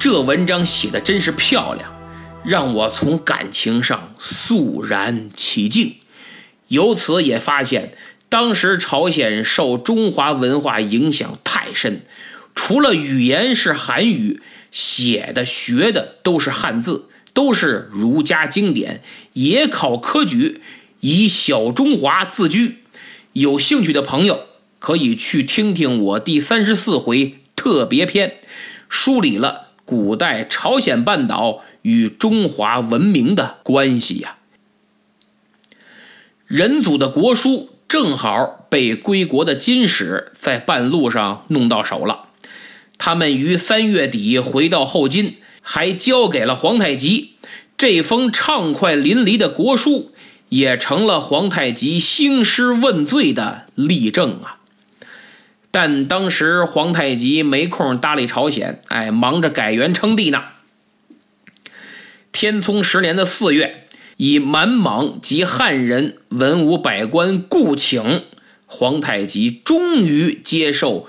[0.01, 1.95] 这文章写的真是漂亮，
[2.43, 5.95] 让我从感情上肃然起敬。
[6.67, 7.93] 由此也发现，
[8.29, 12.03] 当时朝鲜受中华文化影响太深。
[12.61, 14.43] 除了语言是韩语，
[14.73, 19.01] 写的学的都是汉字，都是儒家经典，
[19.35, 20.61] 也考科举，
[21.01, 22.79] 以小中华自居。
[23.33, 24.49] 有兴趣的朋友
[24.81, 28.39] 可以去听听我第三十四回特别篇，
[28.89, 34.37] 梳理了古代朝鲜半岛与中华文明的关系呀。
[36.49, 42.25] 仁祖的国书正好被归国的金使在半路上弄到手了。
[42.99, 47.35] 他们于三月底回到后金，还交给了皇太极
[47.77, 50.13] 这封畅快淋漓的国书，
[50.49, 54.59] 也成了皇太极兴师问罪的例证啊。
[55.71, 60.45] 但当时皇太极没空搭理朝鲜，哎，忙着改元称帝呢。
[62.33, 68.25] 天聪十年的四月，以满蒙及汉人文武百官故请，
[68.67, 71.07] 皇太极终于接受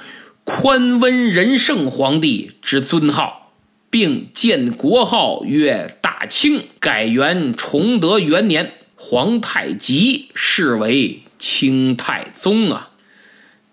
[0.52, 3.52] 宽温仁圣皇帝之尊号，
[3.92, 12.90] 并建国号曰大清，改元崇德元年，皇太极是为清太宗啊。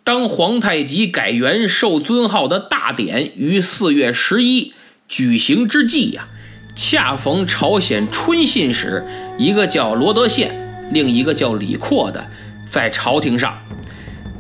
[0.05, 4.75] 当皇太极改元受尊号的大典于四月十一
[5.09, 6.29] 举行之际呀。
[6.75, 9.03] 恰逢朝鲜春信使
[9.39, 12.27] 一个叫罗德宪，另一个叫李阔的
[12.69, 13.63] 在朝廷上，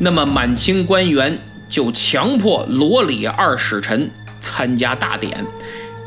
[0.01, 5.44] 那么满清官员就强迫罗李二使臣参加大典，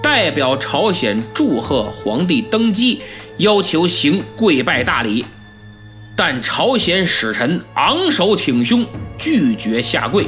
[0.02, 3.02] 代表朝鲜祝贺皇帝登基，
[3.38, 5.26] 要求行跪拜大礼，
[6.16, 8.86] 但朝鲜使臣昂首挺胸，
[9.18, 10.26] 拒绝下跪。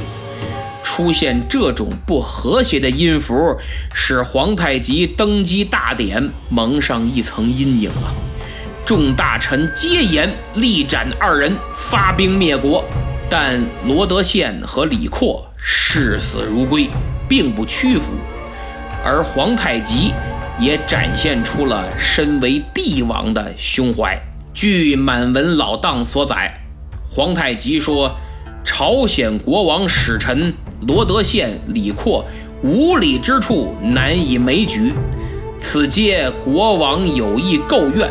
[0.84, 3.58] 出现这种不和谐的音符，
[3.94, 8.12] 使皇太极登基大典蒙上一层阴影啊！
[8.84, 12.84] 众大臣皆言力斩二人，发兵灭国。
[13.32, 16.90] 但罗德宪和李阔视死如归，
[17.30, 18.12] 并不屈服。
[19.06, 20.12] 而皇太极
[20.60, 24.22] 也展现出了身为帝王的胸怀。
[24.54, 26.54] 据满文老档所载，
[27.10, 28.14] 皇太极说。
[28.64, 32.24] 朝鲜国王使臣罗德宪、李阔
[32.62, 34.94] 无礼之处难以枚举，
[35.60, 38.08] 此皆国王有意构怨，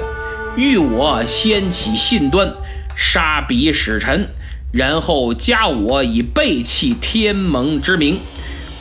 [0.56, 2.52] 欲我先起信端，
[2.96, 4.26] 杀彼使臣，
[4.72, 8.20] 然后加我以背弃天盟之名，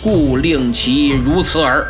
[0.01, 1.87] 故令其如此耳。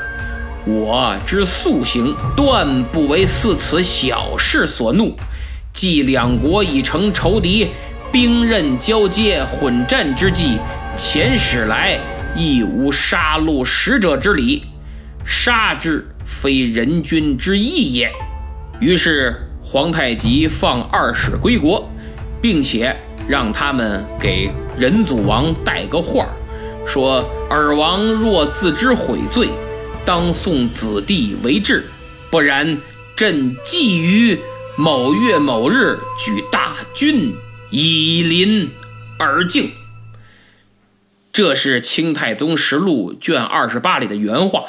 [0.65, 5.17] 我之素行断不为似此小事所怒，
[5.73, 7.67] 既两国已成仇敌。
[8.12, 10.57] 兵刃交接、混战之际，
[10.97, 11.99] 遣使来
[12.35, 14.63] 亦无杀戮使者之理，
[15.23, 18.12] 杀之非人君之义也。
[18.79, 21.88] 于是皇太极放二使归国，
[22.41, 22.95] 并且
[23.29, 26.33] 让他们给仁祖王带个话儿，
[26.85, 29.49] 说：“尔王若自知悔罪，
[30.03, 31.83] 当送子弟为质；
[32.31, 32.77] 不然，
[33.15, 34.39] 朕即于
[34.75, 37.35] 某月某日举大军。”
[37.71, 38.71] 以临
[39.19, 39.73] 而敬，
[41.31, 44.63] 这是《清太宗实录》卷二十八里的原话。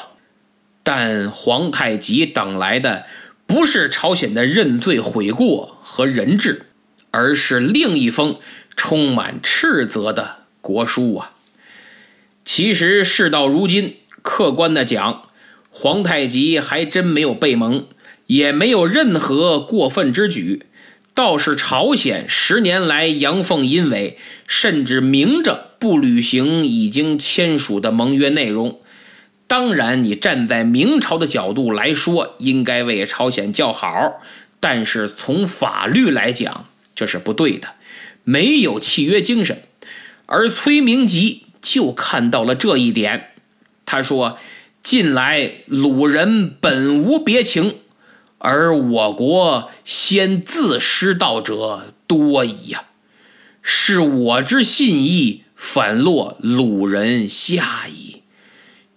[0.83, 3.07] 但皇太极等来的
[3.47, 6.67] 不是朝鲜的认罪悔过和人质，
[7.11, 8.39] 而是另一封
[8.75, 11.31] 充满斥责的国书啊！
[12.43, 15.23] 其实事到如今，客观的讲，
[15.69, 17.85] 皇太极还真没有被蒙，
[18.27, 20.65] 也没有任何过分之举。
[21.13, 28.79] 倒是朝鲜十年来阳奉阴违，甚至明着不履行已经签署的盟约内容。
[29.45, 34.21] 当然，你站在明朝的角度来说，应该为朝鲜叫好。
[34.61, 36.67] 但是从法律来讲，
[37.01, 37.69] 这是不对的，
[38.23, 39.63] 没有契约精神。
[40.27, 43.31] 而崔明吉就看到了这一点，
[43.87, 44.37] 他说
[44.83, 47.77] ：“近来鲁人本无别情。”
[48.37, 52.83] 而我国先自失道者多矣呀，
[53.63, 58.21] 是我之信义反落鲁人下矣。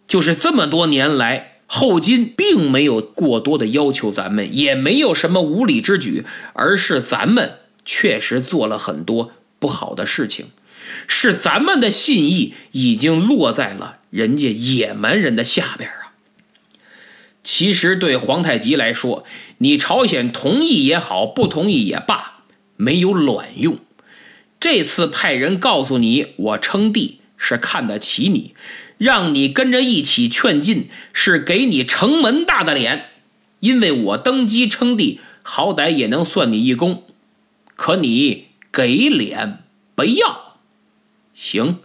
[0.06, 10.46] 就是这么多年来，后金并没有过多的要求咱们，也没有什么无理之举，而是咱们确实做了很多不好的事情，
[11.06, 16.12] 是咱们的信义已经落在了人家野蛮人的下边啊。
[17.42, 19.24] 其实对皇太极来说，
[19.58, 22.44] 你朝鲜同意也好，不同意也罢，
[22.76, 23.78] 没有卵用。
[24.58, 28.54] 这次派人告诉你，我称帝是看得起你，
[28.96, 33.10] 让你跟着一起劝进，是给你城门大的脸。
[33.60, 37.04] 因为我登基称帝，好歹也能算你一功。
[37.74, 39.58] 可你给脸
[39.94, 40.56] 不要，
[41.34, 41.78] 行，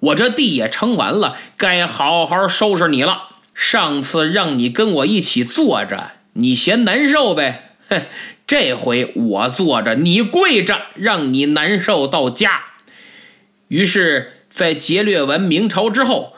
[0.00, 3.28] 我这地也称完了，该好好收拾你了。
[3.54, 7.76] 上次让你跟我一起坐着，你嫌难受呗？
[7.88, 8.02] 哼，
[8.46, 12.64] 这回我坐着，你跪着，让你难受到家。
[13.68, 16.34] 于是，在劫掠完明朝之后，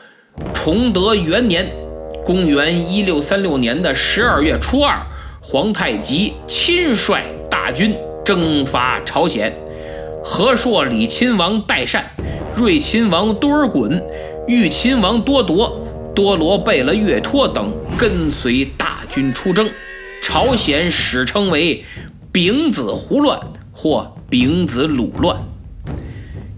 [0.55, 1.71] 崇德元年
[2.25, 5.07] （公元一六三六年的十二月初二），
[5.43, 7.97] 皇太极亲率大军
[8.29, 9.55] 征伐朝鲜，
[10.23, 12.05] 和硕李亲王代善、
[12.55, 14.03] 瑞亲王多尔衮、
[14.47, 15.81] 豫亲王多铎。
[16.15, 19.71] 多罗贝勒岳托等跟随大军出征，
[20.21, 21.83] 朝鲜史称为
[22.31, 23.41] “丙子胡乱”
[23.73, 25.35] 或“丙子鲁乱”。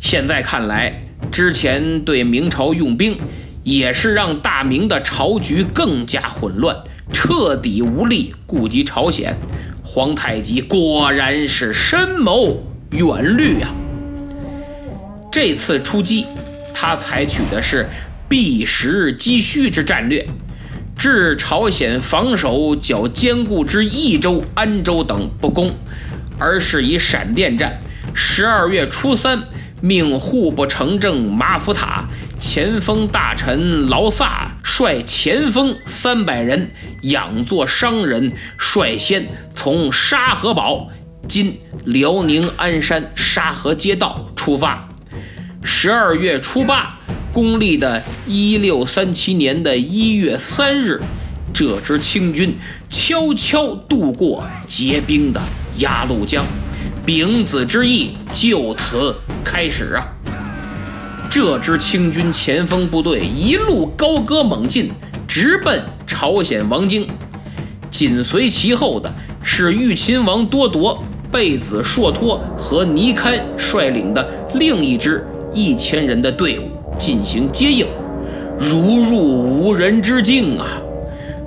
[0.02, 3.16] 现在看来，之前对明朝用兵，
[3.62, 9.36] 也是让大明的朝局更加混乱，彻底无力顾及朝鲜。
[9.92, 13.74] 皇太极果然是深谋远虑啊！
[15.32, 16.28] 这次出击，
[16.72, 17.88] 他采取的是
[18.28, 20.28] 避实击虚之战略，
[20.96, 25.74] 置朝鲜防守较坚固之益州、安州等不攻，
[26.38, 27.80] 而是以闪电战。
[28.14, 29.42] 十二月初三，
[29.80, 32.04] 命户部城正马福塔、
[32.38, 36.70] 前锋大臣劳萨率前锋三百人，
[37.02, 40.88] 仰作商人，率先从沙河堡
[41.26, 44.88] （今辽宁鞍山沙河街道）出发。
[45.62, 46.98] 十二月初八，
[47.32, 51.00] 公历的一六三七年的一月三日，
[51.52, 52.54] 这支清军
[52.88, 55.40] 悄悄渡过结冰的
[55.76, 56.46] 鸭绿江，
[57.04, 60.06] 丙子之役就此开始啊！
[61.30, 64.90] 这支清军前锋部队一路高歌猛进，
[65.28, 67.06] 直奔朝鲜王京。
[67.88, 69.08] 紧随其后的
[69.40, 71.00] 是玉秦王多铎、
[71.30, 75.24] 贝子硕托和尼堪率领的另一支。
[75.54, 76.68] 一千人的队伍
[76.98, 77.86] 进行接应，
[78.58, 80.82] 如入无人之境啊！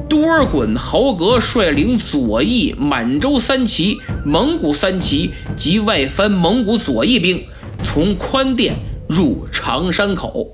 [0.09, 7.45] 多尔衮豪格率领左翼满洲三旗、蒙古三旗及外藩蒙古左翼兵，
[7.81, 8.75] 从宽甸
[9.13, 10.51] 入长山口。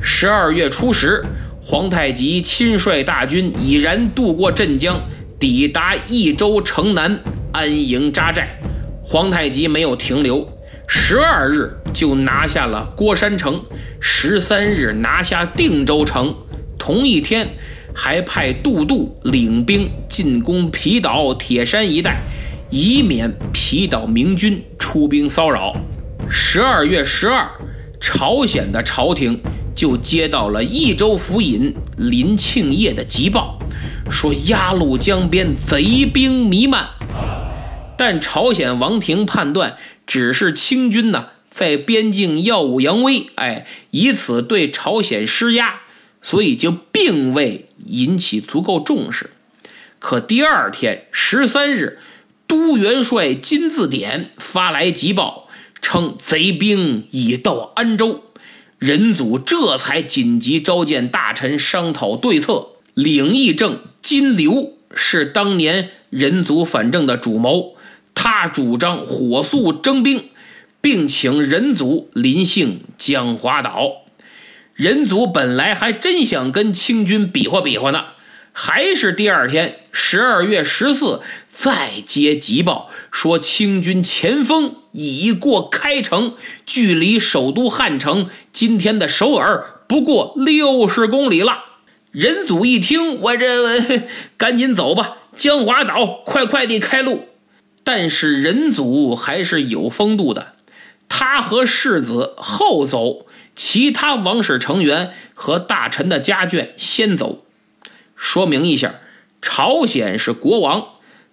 [0.00, 1.22] 十二月初十，
[1.60, 5.02] 皇太极亲率大军已然渡过镇江，
[5.38, 7.20] 抵达益州城南
[7.52, 8.58] 安营扎寨。
[9.04, 10.48] 皇太极没有停留。
[10.88, 13.62] 十二日就拿下了郭山城，
[14.00, 16.34] 十三日拿下定州城，
[16.78, 17.48] 同一天
[17.94, 22.22] 还派杜度领兵进攻皮岛、铁山一带，
[22.70, 25.76] 以免皮岛明军出兵骚扰。
[26.28, 27.50] 十二月十二，
[28.00, 29.42] 朝鲜的朝廷
[29.74, 33.58] 就接到了益州府尹林庆业的急报，
[34.10, 36.88] 说鸭绿江边贼兵弥漫，
[37.96, 39.76] 但朝鲜王庭判断。
[40.04, 45.82] 只是清军呢，在边境耀武扬威，哎，以此对朝鲜施压，
[46.20, 49.30] 所以就并未引起足够重视。
[50.00, 52.00] 可第二天十三日，
[52.48, 55.41] 都元帅金字典发来急报，
[55.82, 58.22] 称贼兵已到安州。
[58.78, 62.68] 仁祖这才紧急召见大臣商讨对策。
[62.94, 67.74] 领议政金流是当年仁祖反正的主谋。
[68.14, 70.28] 他主张火速征兵，
[70.80, 74.02] 并请仁祖临幸江华岛。
[74.74, 78.04] 仁祖本来还真想跟清军比划比划呢，
[78.52, 86.34] 还是第二天十二月十四再接急报，说清军前锋已过开城，
[86.66, 91.64] 距离首都汉城今天的首尔不过六十公里了。
[92.10, 94.02] 仁祖一听，我这
[94.36, 97.28] 赶紧走吧，江华岛，快快地开路。
[97.82, 100.52] 但是仁祖还是有风度的，
[101.08, 103.26] 他和世子后走，
[103.56, 107.44] 其他王室成员和大臣的家眷先走。
[108.22, 108.94] 说明一下，
[109.42, 110.86] 朝鲜是国王，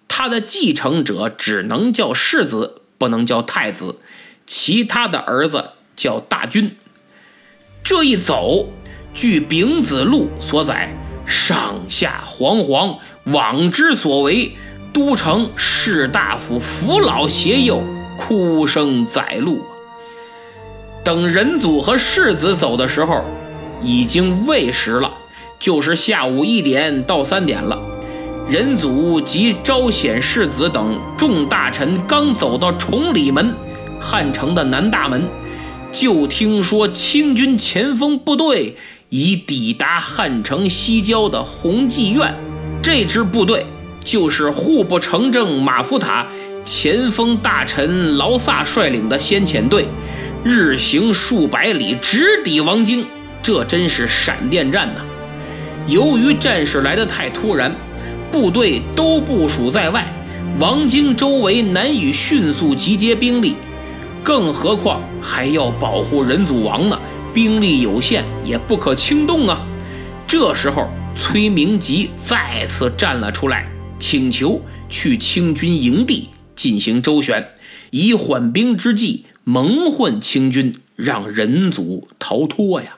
[0.08, 4.00] 他的继承者只能叫世子，不能叫太子，
[4.44, 6.76] 其他的儿子叫大君。
[7.84, 8.70] 这一走，
[9.14, 10.92] 据《丙子录》所载，
[11.24, 14.56] 上下惶惶，往之所为。
[14.92, 17.80] 都城士大夫扶老携幼，
[18.18, 19.62] 哭声载路。
[21.04, 23.24] 等仁祖和世子走的时候，
[23.80, 25.14] 已经未时了，
[25.60, 27.78] 就是下午一点到三点了。
[28.48, 33.54] 仁祖及昭显世子等众大臣刚走到崇礼门
[34.00, 35.28] （汉城的南大门），
[35.92, 38.74] 就听说清军前锋部队
[39.10, 42.34] 已抵达汉城西郊的弘济院。
[42.82, 43.64] 这支部队。
[44.02, 46.26] 就是户部城正马福塔、
[46.64, 49.86] 前锋大臣劳萨率领的先遣队，
[50.42, 53.04] 日行数百里，直抵王京。
[53.42, 55.02] 这真是闪电战呐！
[55.86, 57.74] 由于战事来得太突然，
[58.30, 60.06] 部队都部署在外，
[60.58, 63.54] 王京周围难以迅速集结兵力，
[64.22, 66.98] 更何况还要保护仁祖王呢？
[67.32, 69.64] 兵力有限，也不可轻动啊！
[70.26, 73.66] 这时候，崔明吉再次站了出来。
[73.98, 77.48] 请求去清军营地进行周旋，
[77.90, 82.96] 以缓兵之计蒙混清军，让仁祖逃脱呀！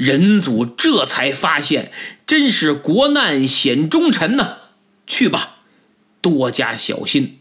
[0.00, 1.92] 仁祖这才发现，
[2.26, 4.56] 真是国难险忠臣呐！
[5.06, 5.56] 去吧，
[6.22, 7.38] 多加小心。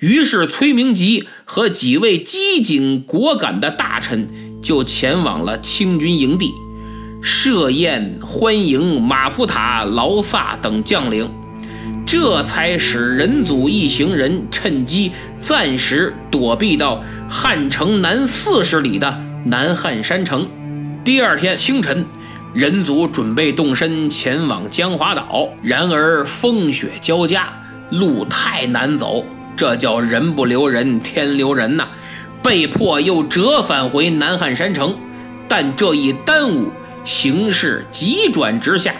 [0.00, 4.26] 于是崔明吉和几位机警果敢的大臣
[4.60, 6.52] 就前往了清军营地，
[7.22, 11.32] 设宴欢迎马福塔、劳萨等将领。
[12.04, 20.50] 这才使人祖一行人趁机暂时躲避到汉城南四十里的南汉山城。
[21.02, 22.04] 第二天清晨，
[22.52, 27.48] 人族准备动身前往江华岛，然而风雪交加，
[27.88, 29.24] 路太难走，
[29.56, 31.88] 这叫人不留人，天留人呐！
[32.42, 34.94] 被迫又折返回南汉山城。
[35.48, 36.70] 但这一耽误，
[37.02, 38.94] 形势急转直下。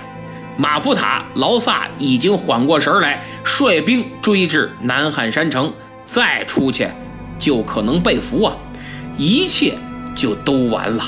[0.56, 5.70] 马福塔、劳萨已经缓过神来，率兵追至南汉山城，
[6.06, 6.88] 再出去
[7.38, 8.56] 就可能被俘啊！
[9.18, 9.74] 一切
[10.14, 11.04] 就都完了。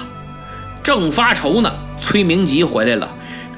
[0.82, 3.08] 正发愁呢，崔明吉回来了，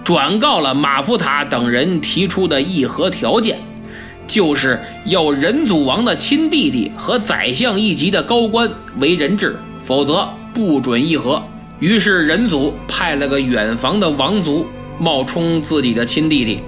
[0.02, 3.58] 转告了马福塔等人提出的议和条件，
[4.26, 11.42] 就是要仁祖王的亲弟弟和宰相一级的高官为人质，否则不准议和。
[11.80, 14.66] 于是仁祖派了个远房的王族。
[14.96, 16.60] 冒充自己的亲弟弟，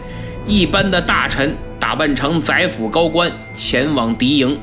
[0.48, 4.58] 一般的大臣打扮成宰府高官前往敌营，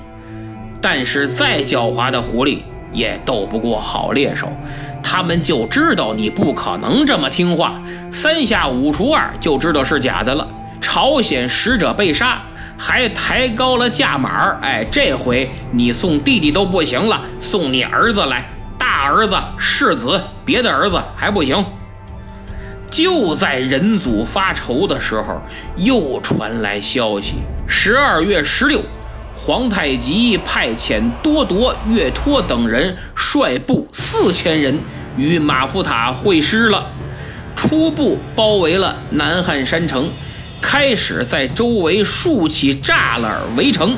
[0.81, 2.57] 但是再狡猾的狐狸
[2.93, 4.51] 也斗不过好猎手，
[5.01, 7.81] 他们就知道你不可能这么听话，
[8.11, 10.47] 三下五除二就知道是假的了。
[10.79, 12.43] 朝鲜使者被杀，
[12.77, 18.45] 还抬高了价码哎，这回你送弟弟都不行了，送你儿子来，
[18.77, 21.65] 大儿子世子，别的儿子还不行。
[22.85, 25.41] 就在仁祖发愁的时候，
[25.77, 27.37] 又传来消息：
[27.67, 28.81] 十二月十六，
[29.35, 34.79] 皇太极派遣多铎、岳托等人率部四千人
[35.17, 36.87] 与马福塔会师了，
[37.55, 40.09] 初步包围了南汉山城，
[40.61, 43.97] 开始在周围竖起栅栏围城，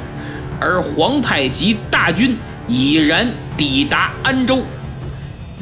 [0.59, 4.63] 而皇太极大军已然抵达安州。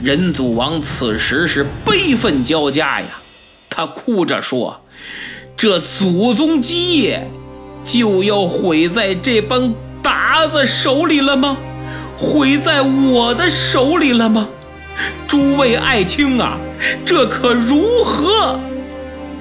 [0.01, 3.07] 仁祖王此时是悲愤交加呀。
[3.69, 4.82] 他哭着说
[5.57, 7.28] ：“这祖宗基业
[7.84, 11.57] 就要毁在这帮鞑子手里了吗？
[12.17, 14.47] 毁在我的手里了吗？
[15.27, 16.57] 诸位爱卿啊，
[17.03, 18.59] 这可如何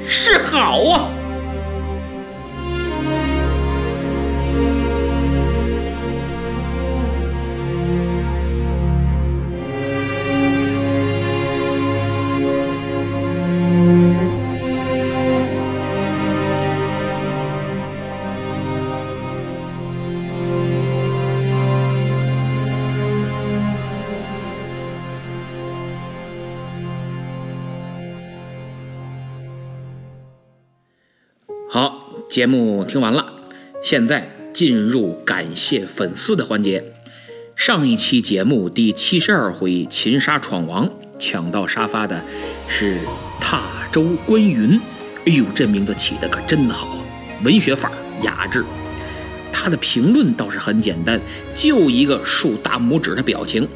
[0.06, 1.08] 是好啊？”
[32.32, 33.30] 节目听完了，
[33.82, 36.82] 现在进入感谢粉丝的环节。
[37.54, 42.24] 上一期节目第七十二回擒杀闯王抢到沙发的
[42.66, 43.00] 是
[43.38, 44.80] 踏州关云，
[45.26, 46.96] 哎呦，这名字起的可真好，
[47.44, 48.64] 文学范儿雅致。
[49.52, 51.20] 他的评论倒是很简单，
[51.54, 53.68] 就一个竖大拇指的表情。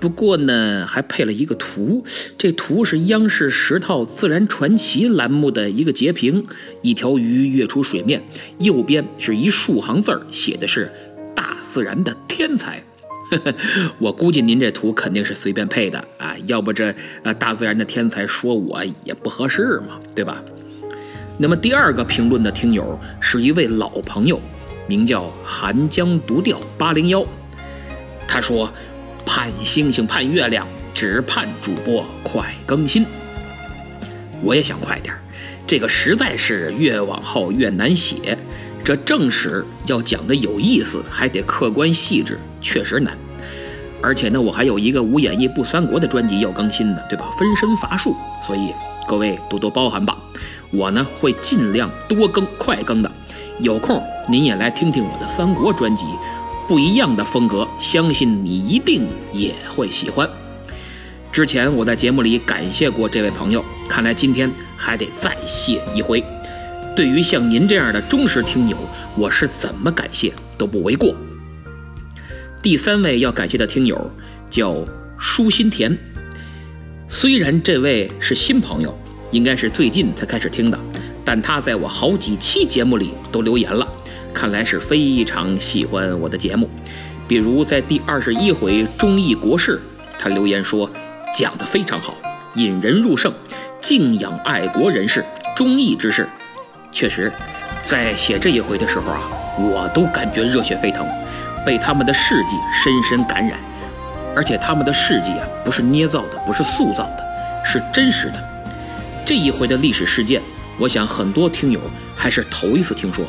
[0.00, 2.02] 不过呢，还配了一个图，
[2.38, 6.46] 这图是央视十套自然传奇栏目的一个截屏，
[6.80, 8.22] 一条鱼跃出水面，
[8.58, 10.90] 右边是一竖行字儿，写的是
[11.36, 12.82] “大自然的天才”。
[14.00, 20.42] 我估计您这图肯定是随便配的啊，要不这呃大自然的天才说我也不合适嘛，对吧？
[21.36, 24.40] 那么第二个评论的听友是一位老朋友，
[24.88, 27.22] 名叫寒江独钓八零幺，
[28.26, 28.72] 他说。
[29.32, 33.06] 盼星星盼月亮，只盼主播快更新。
[34.42, 35.20] 我也想快点儿
[35.68, 38.36] 这个实在是越往后越难写。
[38.82, 43.16] 这正史要讲的有意思，还得客观细致，确实难。
[44.02, 47.30] 而且呢，我还有一个无演义不三国的专辑要更新呢，对吧？
[47.38, 48.74] 分身乏术，所以
[49.06, 50.18] 各位多多包涵吧。
[50.72, 53.08] 我呢会尽量多更快更的，
[53.60, 56.02] 有空您也来听听我的三国专辑。
[56.70, 60.30] 不一样的风格，相信你一定也会喜欢。
[61.32, 66.22] 之前我在节目里感谢过这位朋友，看来今天还得再谢一回。
[66.94, 68.76] 对于像您这样的忠实听友，
[69.16, 71.12] 我是怎么感谢都不为过。
[72.62, 74.08] 第三位要感谢的听友
[74.48, 74.76] 叫
[75.18, 75.98] 舒心田，
[77.08, 78.96] 虽然这位是新朋友，
[79.32, 80.78] 应该是最近才开始听的，
[81.24, 83.84] 但他在我好几期节目里都留言了。
[84.32, 86.68] 看来是非常喜欢我的节目，
[87.26, 89.80] 比如在第二十一回忠义国事，
[90.18, 90.90] 他留言说
[91.34, 92.14] 讲得非常好，
[92.54, 93.32] 引人入胜，
[93.80, 95.24] 敬仰爱国人士，
[95.54, 96.28] 忠义之士。
[96.92, 97.32] 确实，
[97.84, 101.06] 在写这一回的时候啊，我都感觉热血沸腾，
[101.64, 103.58] 被他们的事迹深深感染。
[104.34, 107.24] 而且他们的事迹啊，不是捏造的，不是塑造的，
[107.64, 108.34] 是真实的。
[109.24, 110.40] 这一回的历史事件，
[110.78, 111.80] 我想很多听友
[112.16, 113.24] 还是头一次听说。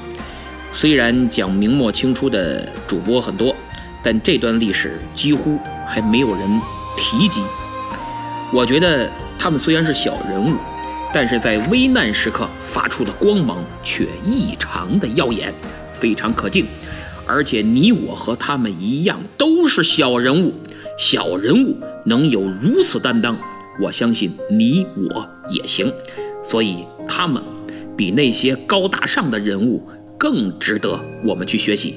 [0.74, 3.56] 虽然讲明末清初的主播很多，
[4.02, 6.62] 但这段历史几乎还没有人
[6.98, 7.42] 提及。
[8.54, 10.56] 我觉得他们虽然是小人物，
[11.14, 15.54] 但是在危难时刻发出的光芒却异常的耀眼，
[15.94, 16.66] 非常可敬。
[17.28, 20.54] 而且你我和他们一样，都是小人物，
[20.98, 23.38] 小人物能有如此担当，
[23.82, 25.94] 我相信你我也行。
[26.44, 27.42] 所以他们
[27.96, 29.88] 比那些高大上的人物
[30.22, 31.96] 更值得我们去学习。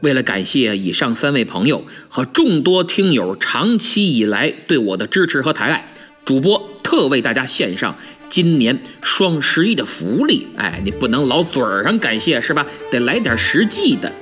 [0.00, 5.92] 为了感谢以上三位朋友和众多听友长期以来对我的支持和抬爱，
[6.24, 7.96] 主播特为大家献上
[8.28, 10.48] 今年双十一的福利。
[10.56, 12.66] 哎，你不能老嘴上感谢是吧？
[12.90, 14.12] 得来点实际的。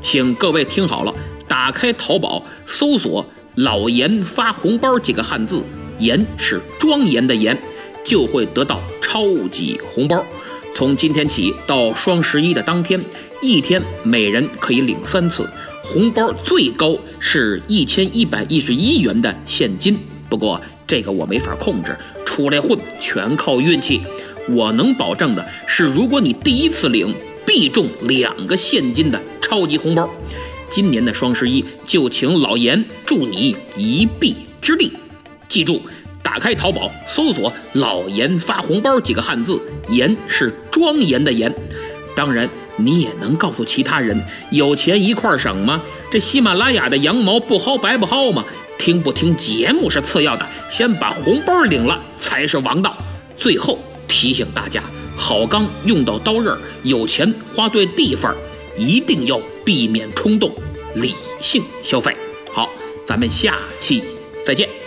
[0.00, 1.14] 请各位听好了，
[1.46, 3.26] 打开淘宝搜索
[3.56, 5.62] “老严发红包”几个汉字
[6.00, 7.60] ，“严”是庄严的“严”，
[8.02, 10.24] 就会得到超级红包。
[10.74, 13.00] 从今天起到双十一的当天，
[13.40, 15.48] 一天每人可以领三次
[15.84, 19.96] 红包，最高是一千一百一十一元的现金。
[20.28, 21.96] 不过这个我没法控制，
[22.26, 24.00] 出来混全靠运气。
[24.48, 27.14] 我能保证的是，如果你第一次领，
[27.46, 30.10] 必中两个现金的超级红包。
[30.68, 34.92] 今年的双十一，就请老严助你一臂之力。
[35.48, 35.80] 记住。
[36.24, 39.60] 打开淘宝，搜索“老严发红包”几个汉字
[39.90, 41.54] ，“严”是庄严的“严”。
[42.16, 44.20] 当然，你也能告诉其他人，
[44.50, 45.82] 有钱一块省吗？
[46.10, 48.44] 这喜马拉雅的羊毛不薅白不薅吗？
[48.78, 52.96] 听不听节目是次要的，先把红包领了才是王道。
[53.36, 54.82] 最后提醒大家，
[55.16, 58.34] 好钢用到刀刃，有钱花对地方，
[58.76, 60.52] 一定要避免冲动，
[60.94, 62.16] 理性消费。
[62.52, 62.70] 好，
[63.06, 64.02] 咱们下期
[64.44, 64.83] 再见。